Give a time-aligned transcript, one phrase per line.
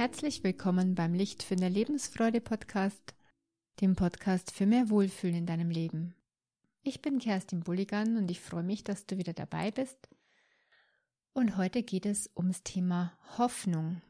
[0.00, 3.14] Herzlich willkommen beim Licht für eine Lebensfreude Podcast,
[3.82, 6.14] dem Podcast für mehr Wohlfühlen in deinem Leben.
[6.82, 10.08] Ich bin Kerstin Bulligan und ich freue mich, dass du wieder dabei bist.
[11.34, 14.00] Und heute geht es ums Thema Hoffnung.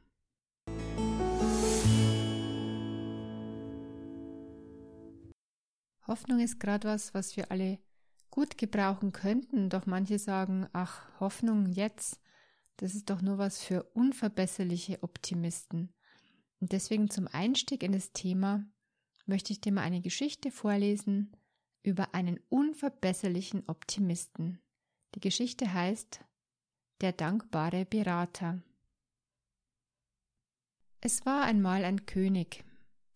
[6.07, 7.81] Hoffnung ist gerade was, was wir alle
[8.31, 12.20] gut gebrauchen könnten, doch manche sagen, ach, Hoffnung jetzt,
[12.81, 15.93] das ist doch nur was für unverbesserliche Optimisten.
[16.61, 18.65] Und deswegen zum Einstieg in das Thema
[19.27, 21.37] möchte ich dir mal eine Geschichte vorlesen
[21.83, 24.63] über einen unverbesserlichen Optimisten.
[25.15, 26.25] Die Geschichte heißt
[27.03, 28.63] Der dankbare Berater.
[31.03, 32.65] Es war einmal ein König.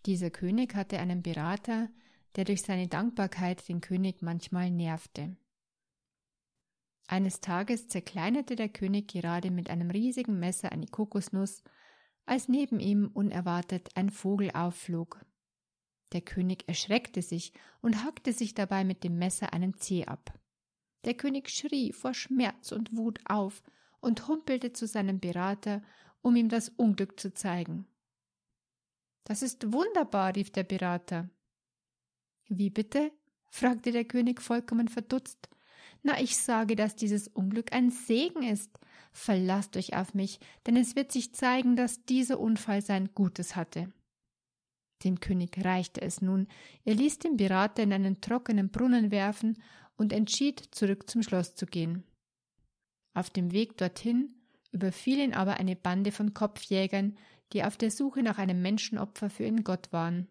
[0.04, 1.88] Dieser König hatte einen Berater,
[2.36, 5.38] der durch seine Dankbarkeit den König manchmal nervte.
[7.06, 11.62] Eines Tages zerkleinerte der König gerade mit einem riesigen Messer eine Kokosnuss,
[12.26, 15.24] als neben ihm unerwartet ein Vogel aufflog.
[16.12, 17.52] Der König erschreckte sich
[17.82, 20.38] und hackte sich dabei mit dem Messer einen Zeh ab.
[21.04, 23.62] Der König schrie vor Schmerz und Wut auf
[24.00, 25.82] und humpelte zu seinem Berater,
[26.22, 27.86] um ihm das Unglück zu zeigen.
[29.24, 31.28] Das ist wunderbar, rief der Berater.
[32.48, 33.12] Wie bitte?
[33.50, 35.48] fragte der König vollkommen verdutzt.
[36.06, 38.78] Na, ich sage, dass dieses Unglück ein Segen ist.
[39.10, 43.90] Verlasst euch auf mich, denn es wird sich zeigen, dass dieser Unfall sein Gutes hatte.
[45.02, 46.46] Dem König reichte es nun,
[46.84, 49.62] er ließ den Berater in einen trockenen Brunnen werfen
[49.96, 52.04] und entschied, zurück zum Schloss zu gehen.
[53.14, 54.34] Auf dem Weg dorthin
[54.72, 57.16] überfiel ihn aber eine Bande von Kopfjägern,
[57.52, 60.28] die auf der Suche nach einem Menschenopfer für ihren Gott waren.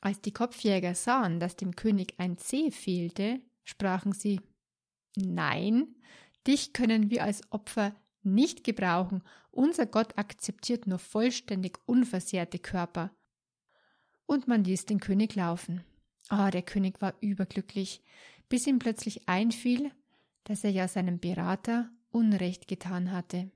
[0.00, 4.40] Als die Kopfjäger sahen, dass dem König ein Zeh fehlte, sprachen sie
[5.16, 5.94] Nein,
[6.46, 13.10] dich können wir als Opfer nicht gebrauchen, unser Gott akzeptiert nur vollständig unversehrte Körper.
[14.26, 15.84] Und man ließ den König laufen.
[16.28, 18.02] Ah, der König war überglücklich,
[18.48, 19.92] bis ihm plötzlich einfiel,
[20.44, 23.50] dass er ja seinem Berater Unrecht getan hatte.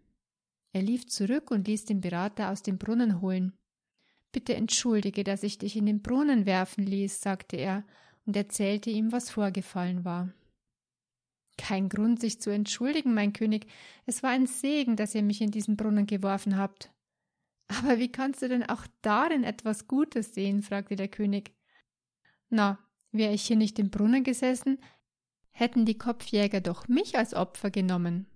[0.73, 3.57] Er lief zurück und ließ den Berater aus dem Brunnen holen.
[4.33, 7.85] Bitte entschuldige, dass ich dich in den Brunnen werfen ließ, sagte er
[8.29, 10.29] und erzählte ihm, was vorgefallen war.
[11.57, 13.67] Kein Grund, sich zu entschuldigen, mein König.
[14.05, 16.93] Es war ein Segen, dass ihr mich in diesen Brunnen geworfen habt.
[17.69, 20.63] Aber wie kannst du denn auch darin etwas Gutes sehen?
[20.63, 21.53] fragte der König.
[22.51, 22.79] Na,
[23.13, 24.79] wäre ich hier nicht im Brunnen gesessen,
[25.51, 28.27] hätten die Kopfjäger doch mich als Opfer genommen.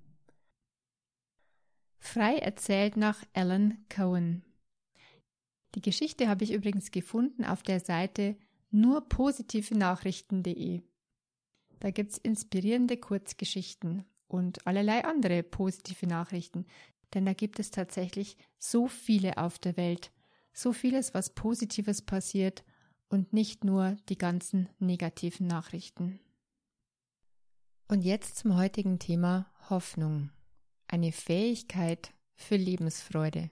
[1.98, 4.42] Frei erzählt nach Alan Cohen.
[5.74, 8.36] Die Geschichte habe ich übrigens gefunden auf der Seite
[8.72, 10.82] nur positive Nachrichten.de.
[11.80, 16.66] Da gibt's inspirierende Kurzgeschichten und allerlei andere positive Nachrichten,
[17.14, 20.10] denn da gibt es tatsächlich so viele auf der Welt,
[20.52, 22.64] so vieles, was Positives passiert
[23.08, 26.18] und nicht nur die ganzen negativen Nachrichten.
[27.88, 30.30] Und jetzt zum heutigen Thema Hoffnung,
[30.88, 33.50] eine Fähigkeit für Lebensfreude.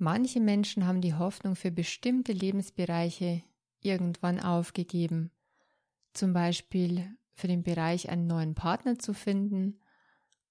[0.00, 3.42] Manche Menschen haben die Hoffnung für bestimmte Lebensbereiche
[3.80, 5.32] irgendwann aufgegeben,
[6.12, 9.80] zum Beispiel für den Bereich einen neuen Partner zu finden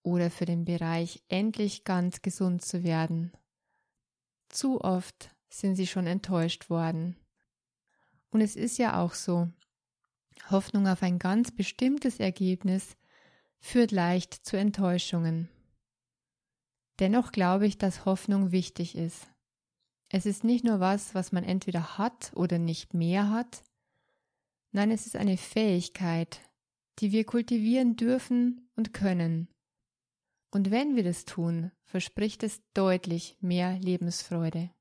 [0.03, 3.31] oder für den Bereich endlich ganz gesund zu werden.
[4.49, 7.15] Zu oft sind sie schon enttäuscht worden.
[8.29, 9.49] Und es ist ja auch so,
[10.51, 12.97] Hoffnung auf ein ganz bestimmtes Ergebnis
[13.59, 15.49] führt leicht zu Enttäuschungen.
[16.99, 19.27] Dennoch glaube ich, dass Hoffnung wichtig ist.
[20.09, 23.63] Es ist nicht nur was, was man entweder hat oder nicht mehr hat.
[24.71, 26.39] Nein, es ist eine Fähigkeit,
[26.99, 29.49] die wir kultivieren dürfen und können.
[30.51, 34.71] Und wenn wir das tun, verspricht es deutlich mehr Lebensfreude.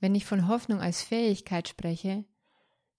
[0.00, 2.24] Wenn ich von Hoffnung als Fähigkeit spreche,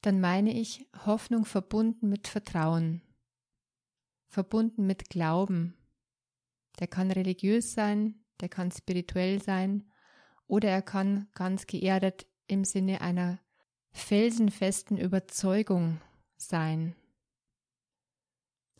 [0.01, 3.01] dann meine ich Hoffnung verbunden mit Vertrauen,
[4.27, 5.75] verbunden mit Glauben.
[6.79, 9.90] Der kann religiös sein, der kann spirituell sein,
[10.51, 13.39] oder er kann ganz geerdet im Sinne einer
[13.93, 16.01] felsenfesten Überzeugung
[16.35, 16.93] sein.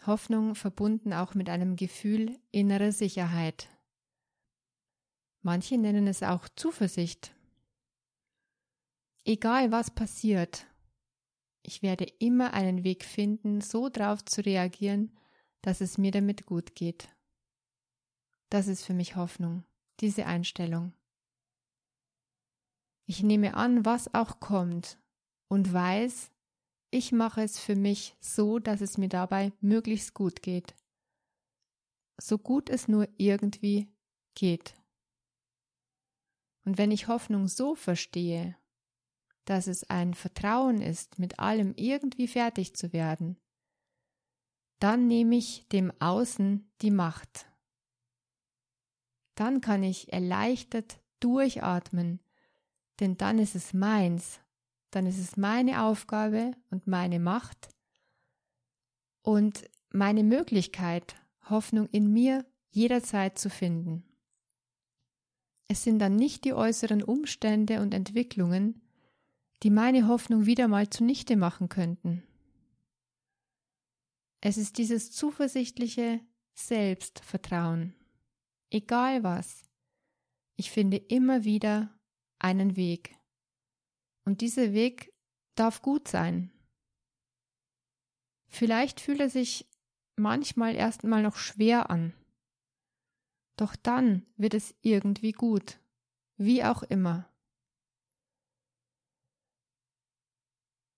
[0.05, 3.69] Hoffnung verbunden auch mit einem Gefühl innerer Sicherheit.
[5.43, 7.33] Manche nennen es auch Zuversicht.
[9.23, 10.67] Egal was passiert,
[11.63, 15.17] ich werde immer einen Weg finden, so drauf zu reagieren,
[15.61, 17.07] dass es mir damit gut geht.
[18.49, 19.63] Das ist für mich Hoffnung,
[20.01, 20.91] diese Einstellung.
[23.11, 24.97] Ich nehme an, was auch kommt
[25.49, 26.31] und weiß,
[26.91, 30.77] ich mache es für mich so, dass es mir dabei möglichst gut geht.
[32.21, 33.93] So gut es nur irgendwie
[34.33, 34.81] geht.
[36.63, 38.55] Und wenn ich Hoffnung so verstehe,
[39.43, 43.37] dass es ein Vertrauen ist, mit allem irgendwie fertig zu werden,
[44.79, 47.51] dann nehme ich dem Außen die Macht.
[49.35, 52.21] Dann kann ich erleichtert durchatmen,
[52.99, 54.39] denn dann ist es meins,
[54.91, 57.69] dann ist es meine Aufgabe und meine Macht
[59.23, 61.15] und meine Möglichkeit,
[61.49, 64.03] Hoffnung in mir jederzeit zu finden.
[65.67, 68.81] Es sind dann nicht die äußeren Umstände und Entwicklungen,
[69.63, 72.23] die meine Hoffnung wieder mal zunichte machen könnten.
[74.41, 76.19] Es ist dieses zuversichtliche
[76.53, 77.93] Selbstvertrauen.
[78.69, 79.63] Egal was,
[80.55, 81.89] ich finde immer wieder
[82.41, 83.17] einen Weg.
[84.25, 85.13] Und dieser Weg
[85.55, 86.51] darf gut sein.
[88.47, 89.69] Vielleicht fühlt er sich
[90.15, 92.13] manchmal erst mal noch schwer an.
[93.57, 95.79] Doch dann wird es irgendwie gut,
[96.37, 97.31] wie auch immer.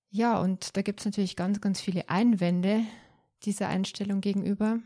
[0.10, 2.86] Ja, und da gibt es natürlich ganz, ganz viele Einwände
[3.44, 4.80] dieser Einstellung gegenüber.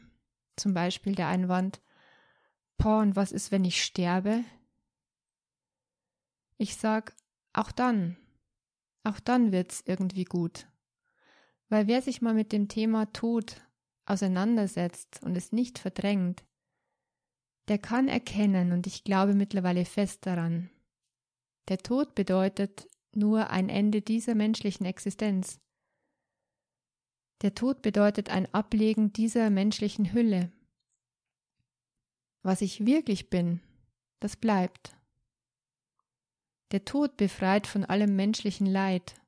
[0.56, 1.82] Zum Beispiel der Einwand,
[2.78, 4.44] boah, und was ist, wenn ich sterbe?
[6.58, 7.16] Ich sag,
[7.54, 8.18] auch dann,
[9.04, 10.68] auch dann wird's irgendwie gut.
[11.70, 13.62] Weil wer sich mal mit dem Thema Tod
[14.06, 16.44] auseinandersetzt und es nicht verdrängt,
[17.68, 20.70] der kann erkennen, und ich glaube mittlerweile fest daran,
[21.68, 25.60] der Tod bedeutet nur ein Ende dieser menschlichen Existenz.
[27.42, 30.52] Der Tod bedeutet ein Ablegen dieser menschlichen Hülle.
[32.42, 33.60] Was ich wirklich bin,
[34.20, 34.97] das bleibt.
[36.72, 39.22] Der Tod befreit von allem menschlichen Leid.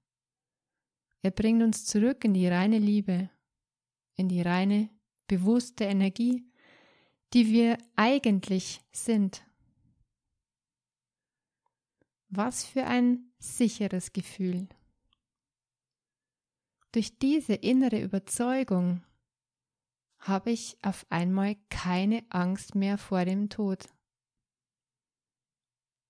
[1.22, 3.30] Er bringt uns zurück in die reine Liebe,
[4.16, 4.90] in die reine,
[5.28, 6.46] bewusste Energie,
[7.34, 9.46] die wir eigentlich sind.
[12.30, 14.68] Was für ein sicheres Gefühl.
[16.92, 19.04] Durch diese innere Überzeugung
[20.20, 23.86] habe ich auf einmal keine Angst mehr vor dem Tod.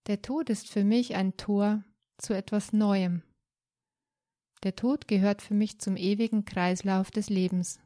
[0.09, 1.83] Der Tod ist für mich ein Tor
[2.17, 3.21] zu etwas Neuem.
[4.63, 7.79] Der Tod gehört für mich zum ewigen Kreislauf des Lebens.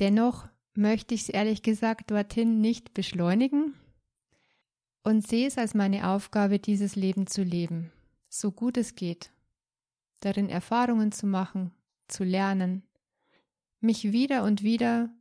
[0.00, 3.74] Dennoch möchte ich es ehrlich gesagt dorthin nicht beschleunigen
[5.04, 7.92] und sehe es als meine Aufgabe, dieses Leben zu leben,
[8.28, 9.30] so gut es geht,
[10.18, 11.70] darin Erfahrungen zu machen,
[12.08, 12.82] zu lernen,
[13.78, 15.14] mich wieder und wieder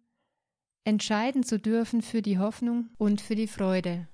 [0.85, 4.07] entscheiden zu dürfen für die Hoffnung und für die Freude,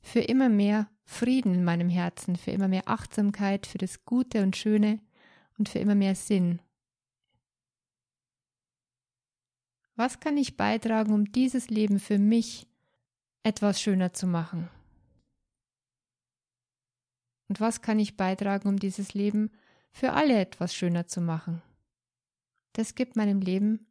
[0.00, 4.56] für immer mehr Frieden in meinem Herzen, für immer mehr Achtsamkeit, für das Gute und
[4.56, 5.00] Schöne
[5.58, 6.60] und für immer mehr Sinn
[9.98, 12.68] Was kann ich beitragen, um dieses Leben für mich
[13.42, 14.68] etwas schöner zu machen?
[17.48, 19.50] Und was kann ich beitragen, um dieses Leben
[19.90, 21.62] für alle etwas schöner zu machen?
[22.74, 23.88] Das gibt meinem Leben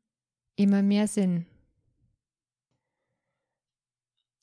[0.56, 1.45] immer mehr Sinn.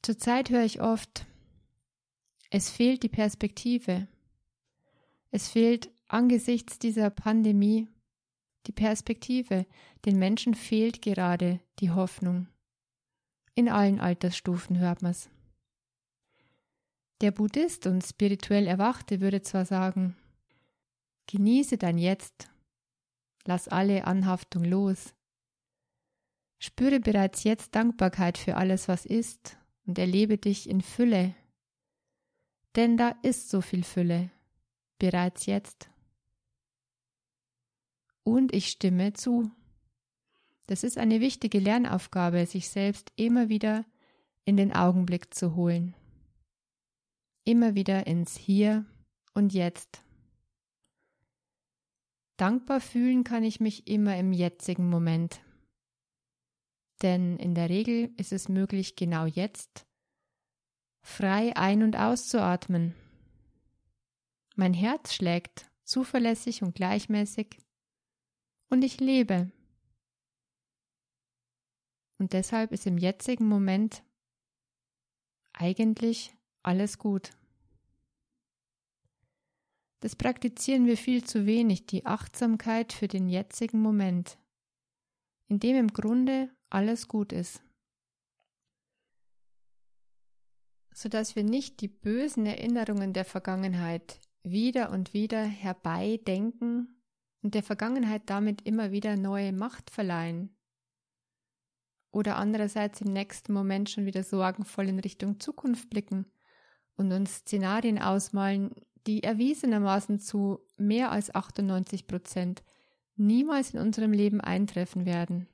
[0.02, 1.25] Zurzeit höre ich oft,
[2.50, 4.08] es fehlt die Perspektive.
[5.31, 7.89] Es fehlt angesichts dieser Pandemie
[8.67, 9.67] die Perspektive,
[10.05, 12.48] den Menschen fehlt gerade die Hoffnung.
[13.55, 15.31] In allen Altersstufen hört man's.
[17.20, 20.17] Der Buddhist und spirituell Erwachte würde zwar sagen,
[21.27, 22.51] genieße dein Jetzt,
[23.44, 25.15] lass alle Anhaftung los,
[26.58, 31.34] spüre bereits jetzt Dankbarkeit für alles, was ist, und erlebe dich in Fülle,
[32.76, 34.31] denn da ist so viel Fülle,
[34.98, 35.88] bereits jetzt
[38.24, 39.50] und ich stimme zu.
[40.66, 43.84] Das ist eine wichtige Lernaufgabe, sich selbst immer wieder
[44.46, 45.94] in den Augenblick zu holen.
[47.44, 48.86] Immer wieder ins Hier
[49.34, 50.02] und Jetzt.
[52.38, 55.40] Dankbar fühlen kann ich mich immer im jetzigen Moment.
[57.02, 59.86] Denn in der Regel ist es möglich, genau jetzt
[61.05, 62.94] frei ein- und auszuatmen.
[64.56, 67.58] Mein Herz schlägt zuverlässig und gleichmäßig
[68.70, 69.53] und ich lebe.
[72.19, 74.03] Und deshalb ist im jetzigen Moment
[75.53, 77.32] eigentlich alles gut.
[80.01, 84.39] Das praktizieren wir viel zu wenig, die Achtsamkeit für den jetzigen Moment,
[85.49, 87.63] in dem im Grunde alles gut ist.
[90.94, 97.03] Sodass wir nicht die bösen Erinnerungen der Vergangenheit wieder und wieder herbeidenken
[97.43, 100.56] und der Vergangenheit damit immer wieder neue Macht verleihen
[102.15, 106.27] oder andererseits im nächsten Moment schon wieder sorgenvoll in Richtung Zukunft blicken
[106.96, 108.70] und uns Szenarien ausmalen,
[109.06, 112.63] die erwiesenermaßen zu mehr als 98 Prozent
[113.17, 115.48] niemals in unserem Leben eintreffen werden.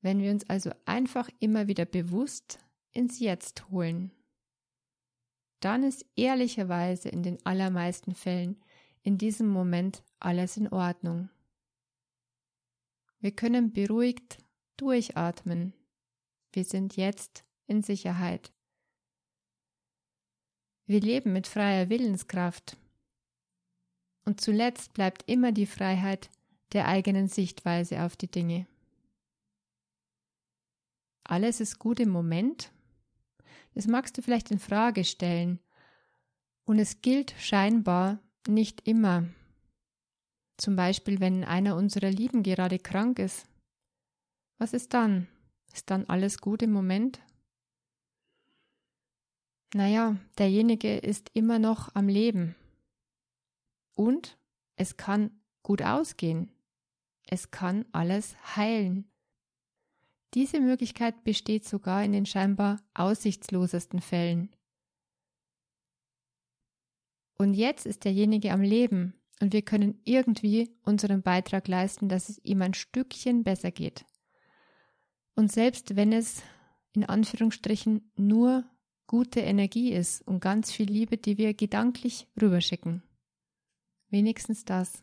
[0.00, 2.58] Wenn wir uns also einfach immer wieder bewusst
[2.92, 4.10] ins Jetzt holen,
[5.60, 8.62] dann ist ehrlicherweise in den allermeisten Fällen
[9.02, 11.28] in diesem Moment alles in Ordnung.
[13.18, 14.38] Wir können beruhigt
[14.78, 15.74] durchatmen.
[16.52, 18.52] Wir sind jetzt in Sicherheit.
[20.86, 22.76] Wir leben mit freier Willenskraft.
[24.24, 26.30] Und zuletzt bleibt immer die Freiheit
[26.72, 28.66] der eigenen Sichtweise auf die Dinge.
[31.30, 32.72] Alles ist gut im Moment.
[33.74, 35.60] Das magst du vielleicht in Frage stellen.
[36.64, 38.18] Und es gilt scheinbar
[38.48, 39.28] nicht immer.
[40.56, 43.46] Zum Beispiel, wenn einer unserer Lieben gerade krank ist.
[44.58, 45.28] Was ist dann?
[45.72, 47.20] Ist dann alles gut im Moment?
[49.72, 52.56] Naja, derjenige ist immer noch am Leben.
[53.94, 54.36] Und
[54.74, 55.30] es kann
[55.62, 56.50] gut ausgehen.
[57.22, 59.08] Es kann alles heilen.
[60.34, 64.54] Diese Möglichkeit besteht sogar in den scheinbar aussichtslosesten Fällen.
[67.36, 72.38] Und jetzt ist derjenige am Leben und wir können irgendwie unseren Beitrag leisten, dass es
[72.44, 74.04] ihm ein Stückchen besser geht.
[75.34, 76.42] Und selbst wenn es
[76.92, 78.64] in Anführungsstrichen nur
[79.06, 83.02] gute Energie ist und ganz viel Liebe, die wir gedanklich rüberschicken.
[84.10, 85.02] Wenigstens das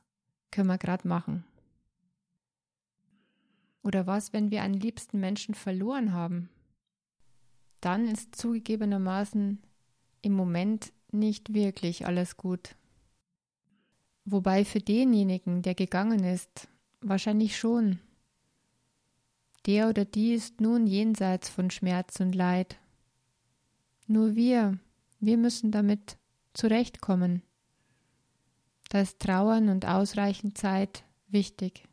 [0.51, 1.46] können wir gerade machen.
[3.87, 6.49] Oder was, wenn wir einen liebsten Menschen verloren haben?
[7.79, 9.59] Dann ist zugegebenermaßen
[10.21, 12.75] im Moment nicht wirklich alles gut.
[14.25, 16.67] Wobei für denjenigen, der gegangen ist,
[16.99, 18.01] wahrscheinlich schon.
[19.65, 22.77] Der oder die ist nun jenseits von Schmerz und Leid.
[24.05, 24.77] Nur wir,
[25.21, 26.17] wir müssen damit
[26.51, 27.41] zurechtkommen.
[28.89, 31.86] Da ist Trauern und ausreichend Zeit wichtig.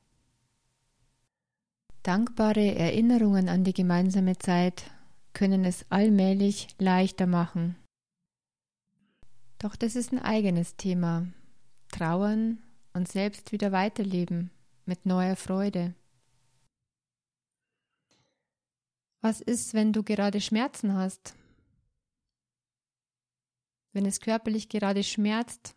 [2.04, 4.90] Dankbare Erinnerungen an die gemeinsame Zeit
[5.32, 7.76] können es allmählich leichter machen.
[9.58, 11.26] Doch das ist ein eigenes Thema,
[11.88, 14.50] trauern und selbst wieder weiterleben
[14.84, 15.94] mit neuer Freude.
[19.22, 21.34] Was ist, wenn du gerade Schmerzen hast?
[23.94, 25.74] Wenn es körperlich gerade schmerzt,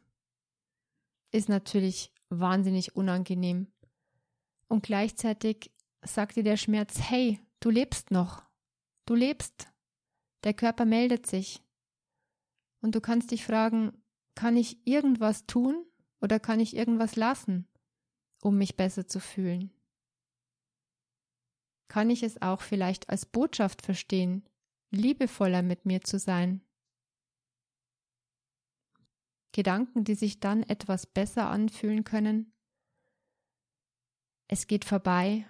[1.31, 3.67] ist natürlich wahnsinnig unangenehm.
[4.67, 5.71] Und gleichzeitig
[6.13, 8.43] sagt dir der Schmerz, hey, du lebst noch,
[9.05, 9.67] du lebst,
[10.43, 11.63] der Körper meldet sich.
[12.81, 13.91] Und du kannst dich fragen,
[14.35, 15.85] kann ich irgendwas tun,
[16.21, 17.67] oder kann ich irgendwas lassen,
[18.41, 19.71] um mich besser zu fühlen?
[21.87, 24.43] Kann ich es auch vielleicht als Botschaft verstehen,
[24.91, 26.61] liebevoller mit mir zu sein?
[29.53, 32.53] Gedanken, die sich dann etwas besser anfühlen können.
[34.47, 35.47] Es geht vorbei.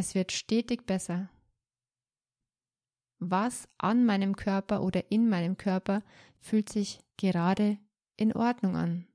[0.00, 1.28] Es wird stetig besser.
[3.18, 6.02] Was an meinem Körper oder in meinem Körper
[6.38, 7.76] fühlt sich gerade
[8.16, 9.06] in Ordnung an?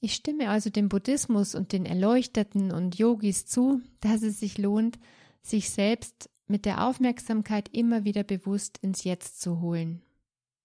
[0.00, 4.98] Ich stimme also dem Buddhismus und den Erleuchteten und Yogis zu, dass es sich lohnt,
[5.40, 10.02] sich selbst mit der Aufmerksamkeit immer wieder bewusst ins Jetzt zu holen.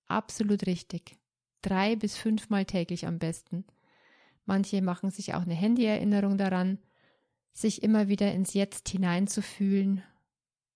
[0.08, 1.18] Absolut richtig.
[1.62, 3.64] Drei bis fünfmal täglich am besten.
[4.52, 6.78] Manche machen sich auch eine Handyerinnerung daran,
[7.54, 10.04] sich immer wieder ins Jetzt hineinzufühlen,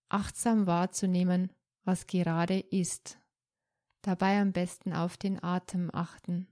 [0.08, 1.52] achtsam wahrzunehmen,
[1.84, 3.18] was gerade ist.
[4.02, 6.48] Dabei am besten auf den Atem achten.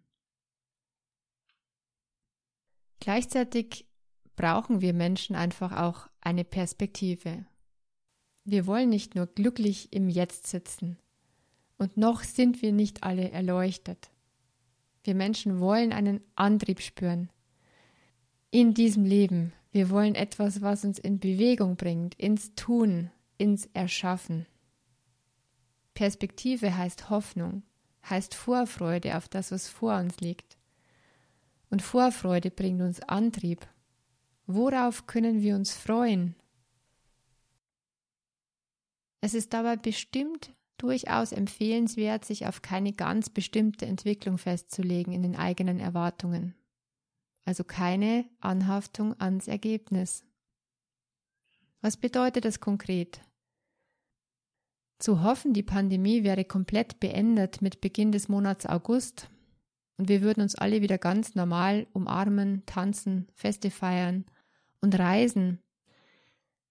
[3.00, 3.88] Gleichzeitig
[4.36, 7.46] brauchen wir Menschen einfach auch eine Perspektive.
[8.44, 11.00] Wir wollen nicht nur glücklich im Jetzt sitzen.
[11.78, 14.13] Und noch sind wir nicht alle erleuchtet.
[15.04, 17.30] Wir Menschen wollen einen Antrieb spüren.
[18.52, 19.54] In diesem Leben.
[19.72, 24.46] Wir wollen etwas, was uns in Bewegung bringt, ins Tun, ins Erschaffen.
[25.96, 27.64] Perspektive heißt Hoffnung,
[28.08, 30.58] heißt Vorfreude auf das, was vor uns liegt.
[31.70, 33.68] Und Vorfreude bringt uns Antrieb.
[34.46, 36.36] Worauf können wir uns freuen?
[39.22, 40.52] Es ist dabei bestimmt
[40.84, 46.56] durchaus empfehlenswert, sich auf keine ganz bestimmte Entwicklung festzulegen in den eigenen Erwartungen.
[47.46, 50.26] Also keine Anhaftung ans Ergebnis.
[51.80, 53.22] Was bedeutet das konkret?
[55.00, 59.30] Zu hoffen, die Pandemie wäre komplett beendet mit Beginn des Monats August,
[59.98, 64.26] und wir würden uns alle wieder ganz normal umarmen, tanzen, Feste feiern
[64.82, 65.60] und reisen.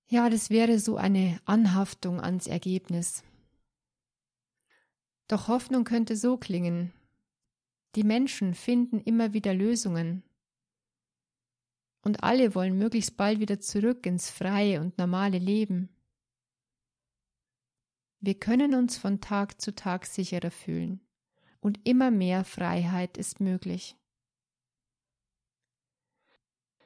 [0.08, 3.22] Ja, das wäre so eine Anhaftung ans Ergebnis.
[5.32, 6.92] Doch Hoffnung könnte so klingen.
[7.94, 10.22] Die Menschen finden immer wieder Lösungen.
[12.02, 15.88] Und alle wollen möglichst bald wieder zurück ins freie und normale Leben.
[18.20, 21.00] Wir können uns von Tag zu Tag sicherer fühlen
[21.60, 23.96] und immer mehr Freiheit ist möglich.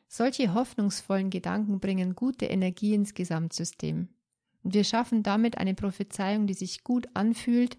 [0.06, 4.08] Solche hoffnungsvollen Gedanken bringen gute Energie ins Gesamtsystem.
[4.62, 7.76] Und wir schaffen damit eine Prophezeiung, die sich gut anfühlt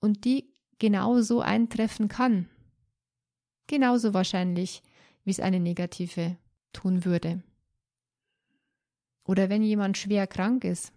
[0.00, 2.48] und die genauso eintreffen kann.
[3.66, 4.82] Genauso wahrscheinlich,
[5.24, 6.36] wie es eine negative
[6.72, 7.42] tun würde.
[9.24, 10.92] Oder wenn jemand schwer krank ist,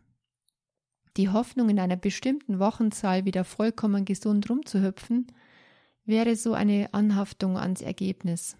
[1.18, 5.28] die Hoffnung, in einer bestimmten Wochenzahl wieder vollkommen gesund rumzuhüpfen,
[6.06, 8.56] wäre so eine Anhaftung ans Ergebnis.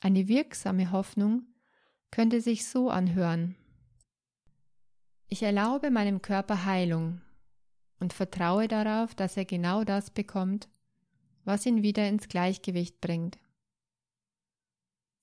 [0.00, 1.46] Eine wirksame Hoffnung
[2.10, 3.54] könnte sich so anhören.
[5.28, 7.20] Ich erlaube meinem Körper Heilung
[8.00, 10.68] und vertraue darauf, dass er genau das bekommt,
[11.44, 13.38] was ihn wieder ins Gleichgewicht bringt.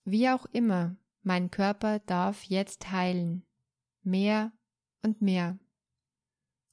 [0.04, 3.44] Wie auch immer, mein Körper darf jetzt heilen,
[4.04, 4.52] mehr
[5.02, 5.58] und mehr.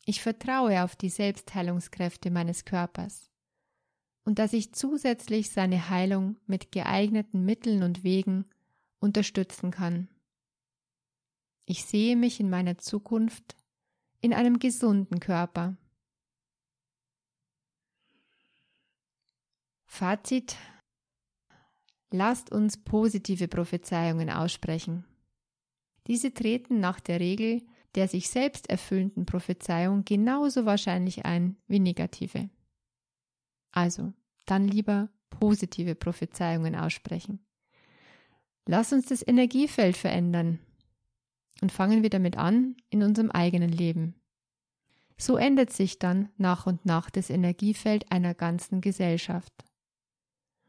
[0.04, 3.30] Ich vertraue auf die Selbstheilungskräfte meines Körpers
[4.24, 8.44] und dass ich zusätzlich seine Heilung mit geeigneten Mitteln und Wegen
[9.00, 10.08] unterstützen kann.
[11.64, 13.56] Ich sehe mich in meiner Zukunft
[14.20, 15.76] in einem gesunden Körper.
[19.94, 20.56] Fazit
[22.10, 25.04] Lasst uns positive Prophezeiungen aussprechen.
[26.06, 27.60] Diese treten nach der Regel
[27.94, 32.48] der sich selbst erfüllenden Prophezeiung genauso wahrscheinlich ein wie negative.
[33.70, 34.14] Also,
[34.46, 37.44] dann lieber positive Prophezeiungen aussprechen.
[38.66, 40.58] Lass uns das Energiefeld verändern
[41.60, 44.14] und fangen wir damit an in unserem eigenen Leben.
[45.18, 49.52] So ändert sich dann nach und nach das Energiefeld einer ganzen Gesellschaft,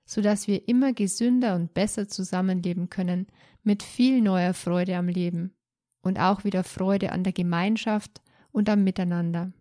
[0.06, 3.28] sodass wir immer gesünder und besser zusammenleben können
[3.63, 5.54] mit viel neuer Freude am Leben
[6.02, 9.52] und auch wieder Freude an der Gemeinschaft und am Miteinander.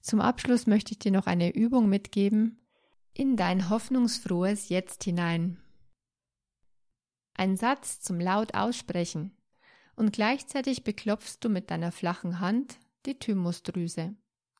[0.00, 2.58] Zum Abschluss möchte ich dir noch eine Übung mitgeben
[3.12, 5.58] in dein hoffnungsfrohes Jetzt hinein.
[7.34, 9.36] Ein Satz zum laut aussprechen
[9.96, 14.14] und gleichzeitig beklopfst du mit deiner flachen Hand die Thymusdrüse,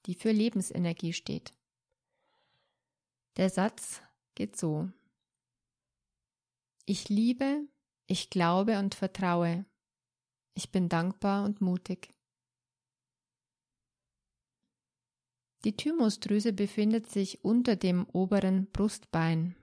[0.07, 1.53] die für Lebensenergie steht.
[3.39, 4.03] Der Satz
[4.35, 4.91] geht so.
[6.87, 7.69] Ich liebe,
[8.09, 9.65] ich glaube und vertraue.
[10.55, 12.13] Ich bin dankbar und mutig.
[15.65, 19.55] Die Thymusdrüse befindet sich unter dem oberen Brustbein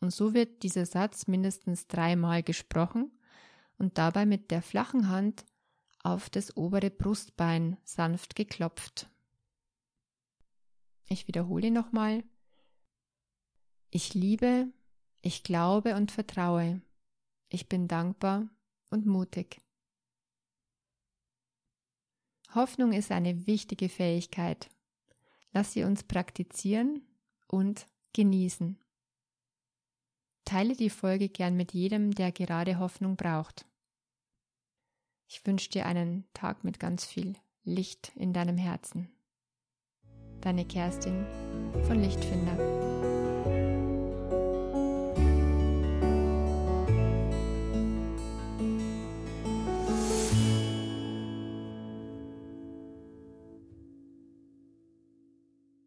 [0.00, 3.10] und so wird dieser Satz mindestens dreimal gesprochen
[3.78, 5.44] und dabei mit der flachen Hand
[6.04, 9.10] auf das obere Brustbein sanft geklopft.
[11.08, 12.22] Ich wiederhole nochmal.
[13.90, 14.68] Ich liebe,
[15.22, 16.82] ich glaube und vertraue.
[17.48, 18.48] Ich bin dankbar
[18.90, 19.62] und mutig.
[22.54, 24.70] Hoffnung ist eine wichtige Fähigkeit.
[25.52, 27.02] Lass sie uns praktizieren
[27.46, 28.78] und genießen.
[30.44, 33.66] Teile die Folge gern mit jedem, der gerade Hoffnung braucht.
[35.28, 39.10] Ich wünsche dir einen Tag mit ganz viel Licht in deinem Herzen.
[40.40, 41.26] Deine Kerstin
[41.84, 42.77] von Lichtfinder.